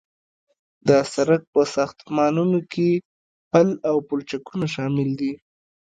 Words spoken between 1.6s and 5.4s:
ساختمانونو کې پل او پلچک شامل دي